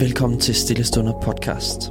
Velkommen 0.00 0.40
til 0.40 0.54
Stillestunder 0.54 1.20
podcast. 1.20 1.90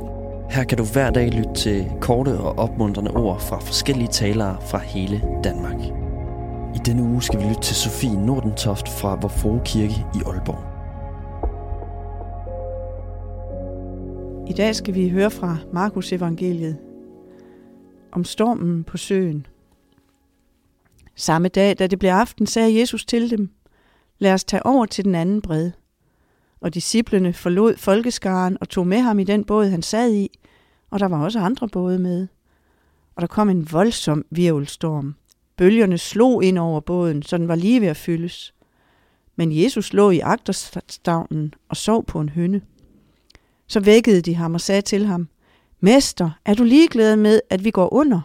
Her 0.49 0.63
kan 0.63 0.77
du 0.77 0.83
hver 0.83 1.09
dag 1.09 1.29
lytte 1.31 1.53
til 1.53 1.91
korte 2.01 2.37
og 2.39 2.59
opmuntrende 2.59 3.11
ord 3.11 3.41
fra 3.41 3.59
forskellige 3.59 4.07
talere 4.07 4.57
fra 4.61 4.77
hele 4.77 5.21
Danmark. 5.43 5.79
I 6.75 6.79
denne 6.85 7.03
uge 7.03 7.21
skal 7.21 7.39
vi 7.39 7.45
lytte 7.45 7.61
til 7.61 7.75
Sofie 7.75 8.25
Nordentoft 8.25 8.89
fra 8.89 9.15
Vor 9.15 9.61
Kirke 9.65 10.05
i 10.15 10.19
Aalborg. 10.25 10.63
I 14.49 14.53
dag 14.53 14.75
skal 14.75 14.93
vi 14.93 15.09
høre 15.09 15.31
fra 15.31 15.57
Markus 15.73 16.13
evangeliet 16.13 16.77
om 18.11 18.23
stormen 18.23 18.83
på 18.83 18.97
søen. 18.97 19.45
Samme 21.15 21.47
dag, 21.47 21.79
da 21.79 21.87
det 21.87 21.99
blev 21.99 22.11
aften, 22.11 22.47
sagde 22.47 22.79
Jesus 22.79 23.05
til 23.05 23.29
dem, 23.29 23.49
lad 24.19 24.33
os 24.33 24.43
tage 24.43 24.65
over 24.65 24.85
til 24.85 25.05
den 25.05 25.15
anden 25.15 25.41
bred. 25.41 25.71
Og 26.61 26.73
disciplene 26.73 27.33
forlod 27.33 27.77
folkeskaren 27.77 28.57
og 28.61 28.69
tog 28.69 28.87
med 28.87 28.99
ham 28.99 29.19
i 29.19 29.23
den 29.23 29.43
båd, 29.43 29.65
han 29.65 29.81
sad 29.81 30.13
i, 30.13 30.39
og 30.89 30.99
der 30.99 31.05
var 31.05 31.23
også 31.23 31.39
andre 31.39 31.67
både 31.67 31.99
med. 31.99 32.27
Og 33.15 33.21
der 33.21 33.27
kom 33.27 33.49
en 33.49 33.71
voldsom 33.71 34.25
virvelstorm. 34.29 35.15
Bølgerne 35.57 35.97
slog 35.97 36.43
ind 36.43 36.57
over 36.57 36.79
båden, 36.79 37.23
så 37.23 37.37
den 37.37 37.47
var 37.47 37.55
lige 37.55 37.81
ved 37.81 37.87
at 37.87 37.97
fyldes. 37.97 38.53
Men 39.35 39.63
Jesus 39.63 39.93
lå 39.93 40.11
i 40.11 40.19
agterstavnen 40.19 41.53
og 41.69 41.77
sov 41.77 42.05
på 42.05 42.19
en 42.19 42.29
hønne. 42.29 42.61
Så 43.67 43.79
vækkede 43.79 44.21
de 44.21 44.35
ham 44.35 44.53
og 44.53 44.61
sagde 44.61 44.81
til 44.81 45.05
ham, 45.05 45.29
Mester, 45.79 46.29
er 46.45 46.53
du 46.53 46.63
ligeglad 46.63 47.15
med, 47.15 47.41
at 47.49 47.63
vi 47.63 47.71
går 47.71 47.93
under? 47.93 48.21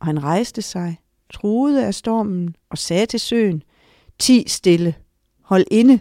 Og 0.00 0.06
han 0.06 0.22
rejste 0.22 0.62
sig, 0.62 1.00
truede 1.32 1.86
af 1.86 1.94
stormen 1.94 2.56
og 2.70 2.78
sagde 2.78 3.06
til 3.06 3.20
søen, 3.20 3.62
Ti 4.18 4.44
stille, 4.48 4.94
hold 5.42 5.64
inde. 5.70 6.00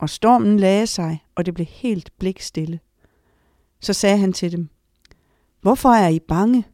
Og 0.00 0.10
stormen 0.10 0.60
lagde 0.60 0.86
sig, 0.86 1.24
og 1.34 1.46
det 1.46 1.54
blev 1.54 1.66
helt 1.66 2.10
blikstille. 2.18 2.80
Så 3.80 3.92
sagde 3.92 4.18
han 4.18 4.32
til 4.32 4.52
dem, 4.52 4.68
Hvorfor 5.60 5.88
er 5.88 6.08
I 6.08 6.18
bange? 6.18 6.64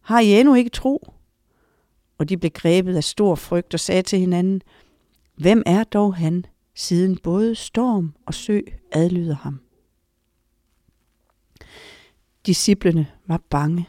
Har 0.00 0.20
I 0.20 0.40
endnu 0.40 0.54
ikke 0.54 0.70
tro? 0.70 1.14
Og 2.18 2.28
de 2.28 2.36
blev 2.36 2.50
grebet 2.50 2.96
af 2.96 3.04
stor 3.04 3.34
frygt 3.34 3.74
og 3.74 3.80
sagde 3.80 4.02
til 4.02 4.18
hinanden, 4.18 4.62
Hvem 5.34 5.62
er 5.66 5.84
dog 5.84 6.14
han, 6.14 6.44
siden 6.74 7.18
både 7.18 7.54
storm 7.54 8.14
og 8.26 8.34
sø 8.34 8.60
adlyder 8.92 9.36
ham? 9.36 9.60
Disciplene 12.46 13.06
var 13.26 13.42
bange. 13.50 13.88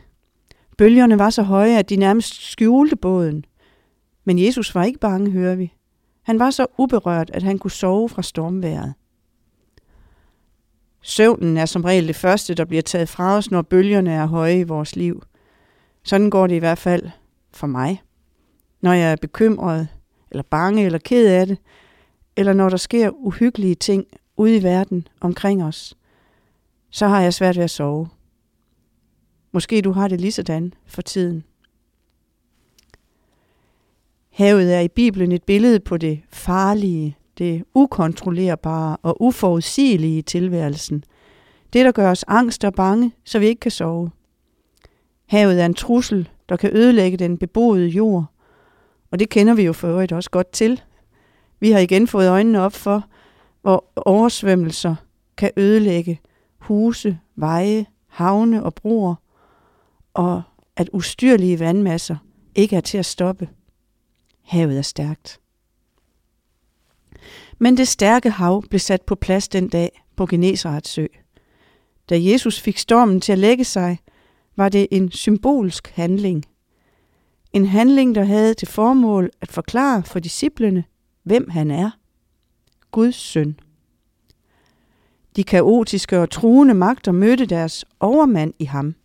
Bølgerne 0.78 1.20
var 1.20 1.30
så 1.30 1.44
høje, 1.44 1.78
at 1.78 1.90
de 1.90 1.96
nærmest 1.96 2.42
skjulte 2.42 2.96
båden. 2.96 3.46
Men 4.24 4.40
Jesus 4.40 4.76
var 4.76 4.84
ikke 4.84 5.00
bange, 5.00 5.32
hører 5.32 5.56
vi. 5.56 5.74
Han 6.30 6.40
var 6.40 6.52
så 6.52 6.68
uberørt, 6.78 7.30
at 7.34 7.44
han 7.44 7.60
kunne 7.60 7.72
sove 7.72 8.10
fra 8.10 8.22
stormværet. 8.22 8.94
Søvnen 11.02 11.58
er 11.58 11.66
som 11.66 11.84
regel 11.84 12.08
det 12.08 12.16
første, 12.16 12.54
der 12.54 12.66
bliver 12.66 12.82
taget 12.82 13.10
fra 13.10 13.38
os, 13.38 13.52
når 13.52 13.62
bølgerne 13.62 14.12
er 14.12 14.26
høje 14.26 14.60
i 14.60 14.64
vores 14.64 14.96
liv. 14.96 15.24
Sådan 16.04 16.30
går 16.30 16.48
det 16.48 16.56
i 16.56 16.60
hvert 16.60 16.78
fald 16.78 17.10
for 17.52 17.68
mig. 17.68 18.04
Når 18.82 18.94
jeg 18.94 19.12
er 19.12 19.16
bekymret, 19.16 19.88
eller 20.32 20.44
bange, 20.44 20.86
eller 20.86 21.00
ked 21.00 21.28
af 21.28 21.48
det, 21.48 21.58
eller 22.36 22.54
når 22.54 22.70
der 22.70 22.78
sker 22.78 23.10
uhyggelige 23.10 23.76
ting 23.76 24.06
ude 24.38 24.58
i 24.58 24.64
verden 24.64 25.08
omkring 25.22 25.64
os, 25.64 25.98
så 26.90 27.08
har 27.08 27.22
jeg 27.22 27.34
svært 27.34 27.58
ved 27.58 27.64
at 27.64 27.70
sove. 27.70 28.10
Måske 29.52 29.82
du 29.82 29.92
har 29.92 30.08
det 30.08 30.22
lige 30.22 30.32
sådan 30.32 30.74
for 30.86 31.02
tiden. 31.02 31.44
Havet 34.40 34.76
er 34.76 34.80
i 34.80 34.88
Bibelen 34.88 35.32
et 35.32 35.44
billede 35.44 35.80
på 35.80 35.98
det 35.98 36.22
farlige, 36.30 37.18
det 37.38 37.64
ukontrollerbare 37.74 38.98
og 39.02 39.22
uforudsigelige 39.22 40.18
i 40.18 40.22
tilværelsen. 40.22 41.04
Det, 41.74 41.86
der 41.86 41.92
gør 41.92 42.12
os 42.12 42.26
angst 42.28 42.66
og 42.66 42.74
bange, 42.74 43.12
så 43.24 43.40
vi 43.40 43.48
ikke 43.48 43.60
kan 43.60 43.72
sove. 43.72 44.12
Havet 45.26 45.62
er 45.62 45.66
en 45.66 45.74
trussel, 45.74 46.30
der 46.50 46.56
kan 46.56 46.70
ødelægge 46.74 47.18
den 47.18 47.38
beboede 47.38 47.88
jord. 47.88 48.26
Og 49.12 49.20
det 49.20 49.30
kender 49.30 49.54
vi 49.54 49.64
jo 49.64 49.74
for 49.74 49.88
øvrigt 49.88 50.12
også 50.12 50.30
godt 50.30 50.52
til. 50.52 50.82
Vi 51.60 51.72
har 51.72 51.80
igen 51.80 52.08
fået 52.08 52.30
øjnene 52.30 52.62
op 52.62 52.74
for, 52.74 53.06
hvor 53.62 53.86
oversvømmelser 53.96 54.96
kan 55.38 55.52
ødelægge 55.58 56.20
huse, 56.58 57.20
veje, 57.36 57.86
havne 58.08 58.64
og 58.64 58.74
broer, 58.74 59.16
og 60.14 60.42
at 60.76 60.90
ustyrlige 60.94 61.60
vandmasser 61.60 62.16
ikke 62.56 62.76
er 62.76 62.82
til 62.82 62.98
at 62.98 63.06
stoppe. 63.06 63.48
Havet 64.50 64.78
er 64.78 64.82
stærkt. 64.82 65.40
Men 67.60 67.78
det 67.78 67.88
stærke 67.88 68.30
hav 68.30 68.64
blev 68.70 68.80
sat 68.80 69.02
på 69.02 69.16
plads 69.16 69.48
den 69.48 69.70
dag 69.70 70.02
på 70.16 70.26
Genesarets 70.26 70.90
sø. 70.90 71.06
Da 72.10 72.22
Jesus 72.22 72.62
fik 72.62 72.78
stormen 72.78 73.22
til 73.22 73.32
at 73.32 73.40
lægge 73.40 73.64
sig, 73.64 74.00
var 74.56 74.70
det 74.70 74.88
en 74.92 75.12
symbolsk 75.12 75.88
handling. 75.88 76.46
En 77.54 77.66
handling, 77.66 78.16
der 78.16 78.24
havde 78.24 78.54
til 78.54 78.68
formål 78.68 79.30
at 79.42 79.52
forklare 79.52 80.04
for 80.04 80.20
disciplene, 80.20 80.84
hvem 81.24 81.50
han 81.50 81.72
er. 81.72 81.92
Guds 82.92 83.16
søn. 83.16 83.60
De 85.36 85.44
kaotiske 85.44 86.20
og 86.20 86.30
truende 86.30 86.74
magter 86.74 87.12
mødte 87.12 87.46
deres 87.46 87.86
overmand 88.00 88.54
i 88.60 88.66
ham. 88.66 88.96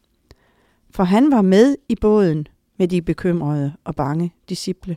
For 0.91 1.05
han 1.05 1.31
var 1.31 1.43
med 1.43 1.77
i 1.89 1.95
båden 2.01 2.47
med 2.79 2.89
de 2.89 3.03
bekymrede 3.03 3.73
og 3.85 3.95
bange 3.95 4.35
disciple, 4.49 4.97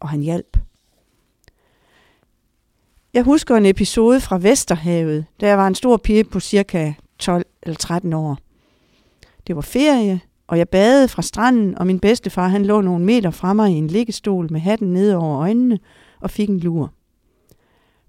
og 0.00 0.08
han 0.08 0.20
hjalp. 0.20 0.56
Jeg 3.14 3.22
husker 3.22 3.56
en 3.56 3.66
episode 3.66 4.20
fra 4.20 4.38
Vesterhavet, 4.38 5.24
da 5.40 5.46
jeg 5.48 5.58
var 5.58 5.66
en 5.66 5.74
stor 5.74 5.96
pige 5.96 6.24
på 6.24 6.40
cirka 6.40 6.92
12 7.18 7.46
eller 7.62 7.76
13 7.76 8.12
år. 8.12 8.38
Det 9.46 9.56
var 9.56 9.62
ferie, 9.62 10.20
og 10.46 10.58
jeg 10.58 10.68
badede 10.68 11.08
fra 11.08 11.22
stranden, 11.22 11.78
og 11.78 11.86
min 11.86 12.00
bedstefar 12.00 12.48
han 12.48 12.64
lå 12.64 12.80
nogle 12.80 13.04
meter 13.04 13.30
fra 13.30 13.52
mig 13.52 13.70
i 13.70 13.74
en 13.74 13.86
liggestol 13.86 14.52
med 14.52 14.60
hatten 14.60 14.92
ned 14.92 15.14
over 15.14 15.38
øjnene 15.38 15.78
og 16.20 16.30
fik 16.30 16.48
en 16.48 16.60
lur. 16.60 16.92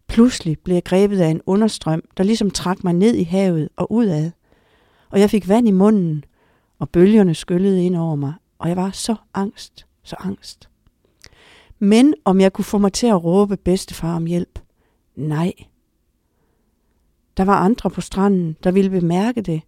Pludselig 0.07 0.59
blev 0.59 0.73
jeg 0.73 0.83
grebet 0.83 1.19
af 1.19 1.27
en 1.27 1.41
understrøm, 1.45 2.03
der 2.17 2.23
ligesom 2.23 2.51
trak 2.51 2.83
mig 2.83 2.93
ned 2.93 3.15
i 3.15 3.23
havet 3.23 3.69
og 3.75 3.91
udad. 3.91 4.31
Og 5.09 5.19
jeg 5.19 5.29
fik 5.29 5.47
vand 5.47 5.67
i 5.67 5.71
munden, 5.71 6.23
og 6.79 6.89
bølgerne 6.89 7.35
skyllede 7.35 7.85
ind 7.85 7.95
over 7.95 8.15
mig, 8.15 8.33
og 8.59 8.69
jeg 8.69 8.77
var 8.77 8.91
så 8.91 9.15
angst, 9.33 9.85
så 10.03 10.15
angst. 10.19 10.70
Men 11.83 12.13
om 12.25 12.41
jeg 12.41 12.53
kunne 12.53 12.65
få 12.65 12.77
mig 12.77 12.93
til 12.93 13.07
at 13.07 13.23
råbe 13.23 13.57
bedstefar 13.57 14.15
om 14.15 14.25
hjælp? 14.25 14.59
Nej. 15.15 15.53
Der 17.37 17.45
var 17.45 17.55
andre 17.55 17.89
på 17.89 18.01
stranden, 18.01 18.57
der 18.63 18.71
ville 18.71 18.89
bemærke 18.89 19.41
det, 19.41 19.61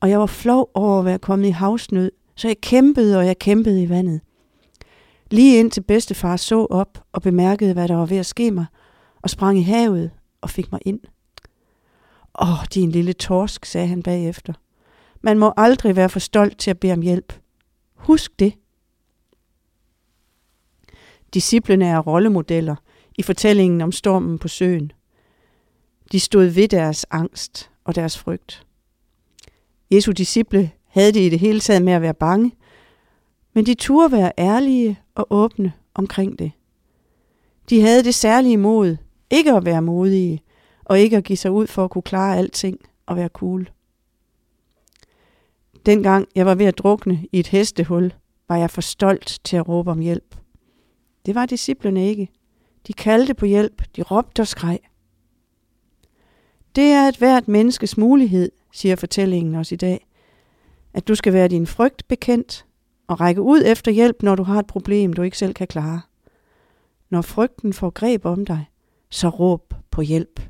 og 0.00 0.10
jeg 0.10 0.20
var 0.20 0.26
flov 0.26 0.70
over 0.74 0.98
at 0.98 1.04
være 1.04 1.18
kommet 1.18 1.48
i 1.48 1.50
havsnød, 1.50 2.12
så 2.34 2.48
jeg 2.48 2.60
kæmpede 2.60 3.18
og 3.18 3.26
jeg 3.26 3.38
kæmpede 3.38 3.82
i 3.82 3.88
vandet. 3.88 4.20
Lige 5.30 5.58
indtil 5.58 5.80
bedstefar 5.80 6.36
så 6.36 6.66
op 6.70 7.04
og 7.12 7.22
bemærkede, 7.22 7.72
hvad 7.72 7.88
der 7.88 7.94
var 7.94 8.06
ved 8.06 8.16
at 8.16 8.26
ske 8.26 8.50
mig, 8.50 8.66
og 9.22 9.30
sprang 9.30 9.58
i 9.58 9.62
havet 9.62 10.10
og 10.40 10.50
fik 10.50 10.72
mig 10.72 10.80
ind. 10.84 11.00
Åh, 12.40 12.64
din 12.74 12.90
lille 12.90 13.12
torsk, 13.12 13.64
sagde 13.64 13.86
han 13.86 14.02
bagefter. 14.02 14.52
Man 15.20 15.38
må 15.38 15.52
aldrig 15.56 15.96
være 15.96 16.08
for 16.08 16.20
stolt 16.20 16.58
til 16.58 16.70
at 16.70 16.80
bede 16.80 16.92
om 16.92 17.00
hjælp. 17.00 17.32
Husk 17.94 18.38
det. 18.38 18.54
Disciplene 21.34 21.86
er 21.86 21.98
rollemodeller 21.98 22.76
i 23.18 23.22
fortællingen 23.22 23.80
om 23.80 23.92
stormen 23.92 24.38
på 24.38 24.48
søen. 24.48 24.92
De 26.12 26.20
stod 26.20 26.44
ved 26.44 26.68
deres 26.68 27.06
angst 27.10 27.70
og 27.84 27.94
deres 27.94 28.18
frygt. 28.18 28.66
Jesu 29.90 30.12
disciple 30.12 30.70
havde 30.86 31.12
det 31.12 31.20
i 31.20 31.28
det 31.28 31.38
hele 31.38 31.60
taget 31.60 31.82
med 31.82 31.92
at 31.92 32.02
være 32.02 32.14
bange, 32.14 32.52
men 33.54 33.66
de 33.66 33.74
turde 33.74 34.12
være 34.12 34.32
ærlige 34.38 34.98
og 35.14 35.26
åbne 35.30 35.72
omkring 35.94 36.38
det. 36.38 36.52
De 37.70 37.80
havde 37.80 38.04
det 38.04 38.14
særlige 38.14 38.56
mod 38.56 38.96
ikke 39.30 39.52
at 39.52 39.64
være 39.64 39.82
modige 39.82 40.42
og 40.84 41.00
ikke 41.00 41.16
at 41.16 41.24
give 41.24 41.36
sig 41.36 41.50
ud 41.50 41.66
for 41.66 41.84
at 41.84 41.90
kunne 41.90 42.02
klare 42.02 42.36
alting 42.36 42.78
og 43.06 43.16
være 43.16 43.28
cool. 43.28 43.70
Dengang 45.86 46.28
jeg 46.34 46.46
var 46.46 46.54
ved 46.54 46.66
at 46.66 46.78
drukne 46.78 47.26
i 47.32 47.38
et 47.38 47.46
hestehul, 47.46 48.12
var 48.48 48.56
jeg 48.56 48.70
for 48.70 48.80
stolt 48.80 49.40
til 49.44 49.56
at 49.56 49.68
råbe 49.68 49.90
om 49.90 50.00
hjælp. 50.00 50.36
Det 51.26 51.34
var 51.34 51.46
disciplene 51.46 52.08
ikke. 52.08 52.28
De 52.86 52.92
kaldte 52.92 53.34
på 53.34 53.46
hjælp, 53.46 53.82
de 53.96 54.02
råbte 54.02 54.40
og 54.40 54.46
skreg. 54.46 54.78
Det 56.76 56.84
er 56.84 57.08
et 57.08 57.16
hvert 57.16 57.48
menneskes 57.48 57.96
mulighed, 57.96 58.52
siger 58.72 58.96
fortællingen 58.96 59.54
os 59.54 59.72
i 59.72 59.76
dag, 59.76 60.06
at 60.94 61.08
du 61.08 61.14
skal 61.14 61.32
være 61.32 61.48
din 61.48 61.66
frygt 61.66 62.08
bekendt 62.08 62.66
og 63.06 63.20
række 63.20 63.42
ud 63.42 63.62
efter 63.66 63.92
hjælp, 63.92 64.22
når 64.22 64.34
du 64.34 64.42
har 64.42 64.58
et 64.58 64.66
problem, 64.66 65.12
du 65.12 65.22
ikke 65.22 65.38
selv 65.38 65.54
kan 65.54 65.66
klare. 65.66 66.00
Når 67.10 67.22
frygten 67.22 67.72
får 67.72 67.90
greb 67.90 68.24
om 68.24 68.44
dig, 68.44 68.64
så 69.10 69.28
råb 69.28 69.74
på 69.90 70.02
hjælp. 70.02 70.40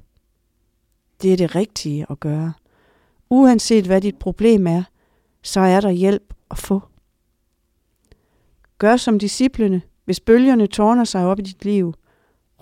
Det 1.22 1.32
er 1.32 1.36
det 1.36 1.54
rigtige 1.54 2.06
at 2.10 2.20
gøre. 2.20 2.52
Uanset 3.30 3.86
hvad 3.86 4.00
dit 4.00 4.18
problem 4.18 4.66
er, 4.66 4.82
så 5.42 5.60
er 5.60 5.80
der 5.80 5.90
hjælp 5.90 6.34
at 6.50 6.58
få. 6.58 6.82
Gør 8.78 8.96
som 8.96 9.18
disciplene, 9.18 9.82
hvis 10.06 10.20
bølgerne 10.20 10.66
tårner 10.66 11.04
sig 11.04 11.26
op 11.26 11.38
i 11.38 11.42
dit 11.42 11.64
liv. 11.64 11.94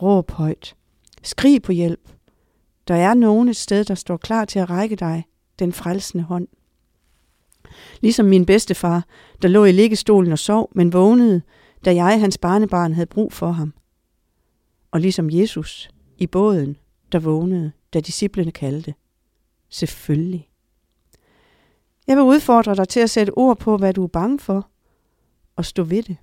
Råb 0.02 0.30
højt. 0.30 0.76
Skrig 1.22 1.62
på 1.62 1.72
hjælp. 1.72 2.08
Der 2.88 2.94
er 2.94 3.14
nogen 3.14 3.48
et 3.48 3.56
sted, 3.56 3.84
der 3.84 3.94
står 3.94 4.16
klar 4.16 4.44
til 4.44 4.58
at 4.58 4.70
række 4.70 4.96
dig 4.96 5.24
den 5.58 5.72
frelsende 5.72 6.24
hånd. 6.24 6.48
Ligesom 8.00 8.26
min 8.26 8.46
bedstefar, 8.46 9.06
der 9.42 9.48
lå 9.48 9.64
i 9.64 9.72
liggestolen 9.72 10.32
og 10.32 10.38
sov, 10.38 10.70
men 10.74 10.92
vågnede, 10.92 11.42
da 11.84 11.94
jeg, 11.94 12.20
hans 12.20 12.38
barnebarn, 12.38 12.92
havde 12.92 13.06
brug 13.06 13.32
for 13.32 13.50
ham. 13.50 13.74
Og 14.90 15.00
ligesom 15.00 15.30
Jesus 15.30 15.90
i 16.18 16.26
båden, 16.26 16.76
der 17.12 17.18
vågnede, 17.18 17.72
da 17.94 18.00
disciplene 18.00 18.50
kaldte. 18.50 18.94
Selvfølgelig. 19.68 20.48
Jeg 22.06 22.16
vil 22.16 22.24
udfordre 22.24 22.74
dig 22.74 22.88
til 22.88 23.00
at 23.00 23.10
sætte 23.10 23.38
ord 23.38 23.58
på, 23.58 23.76
hvad 23.76 23.94
du 23.94 24.04
er 24.04 24.08
bange 24.08 24.38
for, 24.38 24.68
og 25.56 25.64
stå 25.64 25.82
ved 25.82 26.02
det. 26.02 26.16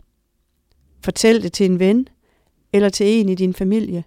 Fortæl 1.04 1.44
det 1.44 1.54
til 1.54 1.66
en 1.66 1.80
ven, 1.80 2.08
eller 2.74 2.90
til 2.90 3.06
en 3.06 3.30
i 3.30 3.36
din 3.36 3.54
familie. 3.54 4.04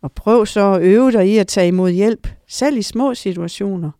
Og 0.00 0.12
prøv 0.12 0.46
så 0.46 0.72
at 0.72 0.82
øve 0.82 1.12
dig 1.12 1.28
i 1.28 1.38
at 1.38 1.48
tage 1.48 1.68
imod 1.68 1.90
hjælp, 1.90 2.28
selv 2.46 2.76
i 2.76 2.82
små 2.82 3.14
situationer. 3.14 3.90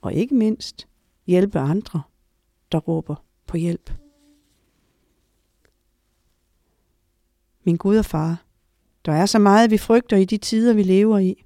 Og 0.00 0.12
ikke 0.12 0.34
mindst, 0.34 0.86
hjælpe 1.26 1.58
andre, 1.58 2.02
der 2.72 2.78
råber 2.78 3.14
på 3.46 3.56
hjælp. 3.56 3.92
Min 7.64 7.76
Gud 7.76 7.96
og 7.96 8.04
far, 8.04 8.44
der 9.04 9.12
er 9.12 9.26
så 9.26 9.38
meget, 9.38 9.70
vi 9.70 9.78
frygter 9.78 10.16
i 10.16 10.24
de 10.24 10.36
tider, 10.36 10.74
vi 10.74 10.82
lever 10.82 11.18
i. 11.18 11.44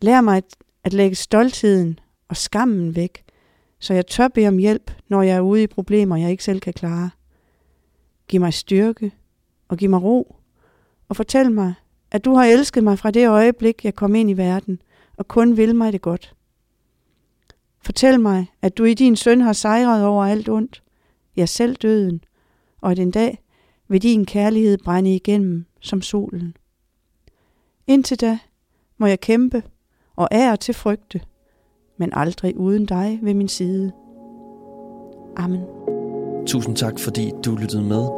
Lær 0.00 0.20
mig 0.20 0.42
at 0.84 0.92
lægge 0.92 1.14
stoltheden 1.14 1.98
og 2.28 2.36
skammen 2.36 2.96
væk, 2.96 3.24
så 3.78 3.94
jeg 3.94 4.06
tør 4.06 4.28
bede 4.28 4.48
om 4.48 4.58
hjælp, 4.58 4.90
når 5.08 5.22
jeg 5.22 5.36
er 5.36 5.40
ude 5.40 5.62
i 5.62 5.66
problemer, 5.66 6.16
jeg 6.16 6.30
ikke 6.30 6.44
selv 6.44 6.60
kan 6.60 6.72
klare. 6.72 7.10
Giv 8.28 8.40
mig 8.40 8.54
styrke 8.54 9.12
og 9.68 9.76
giv 9.76 9.90
mig 9.90 10.02
ro, 10.02 10.36
og 11.08 11.16
fortæl 11.16 11.52
mig, 11.52 11.74
at 12.10 12.24
du 12.24 12.34
har 12.34 12.44
elsket 12.44 12.84
mig 12.84 12.98
fra 12.98 13.10
det 13.10 13.28
øjeblik, 13.28 13.84
jeg 13.84 13.94
kom 13.94 14.14
ind 14.14 14.30
i 14.30 14.32
verden, 14.32 14.82
og 15.16 15.28
kun 15.28 15.56
vil 15.56 15.74
mig 15.74 15.92
det 15.92 16.02
godt. 16.02 16.34
Fortæl 17.80 18.20
mig, 18.20 18.46
at 18.62 18.78
du 18.78 18.84
i 18.84 18.94
din 18.94 19.16
søn 19.16 19.40
har 19.40 19.52
sejret 19.52 20.04
over 20.04 20.24
alt 20.24 20.48
ondt, 20.48 20.82
ja 21.36 21.46
selv 21.46 21.76
døden, 21.76 22.24
og 22.80 22.90
at 22.90 22.98
en 22.98 23.10
dag 23.10 23.38
vil 23.88 24.02
din 24.02 24.26
kærlighed 24.26 24.78
brænde 24.78 25.14
igennem 25.14 25.64
som 25.80 26.02
solen. 26.02 26.56
Indtil 27.86 28.20
da 28.20 28.38
må 28.98 29.06
jeg 29.06 29.20
kæmpe 29.20 29.62
og 30.16 30.28
ære 30.32 30.56
til 30.56 30.74
frygte, 30.74 31.20
men 31.96 32.10
aldrig 32.12 32.56
uden 32.56 32.86
dig 32.86 33.18
ved 33.22 33.34
min 33.34 33.48
side. 33.48 33.92
Amen. 35.36 35.60
Tusind 36.46 36.76
tak, 36.76 36.98
fordi 36.98 37.32
du 37.44 37.56
lyttede 37.56 37.82
med. 37.82 38.17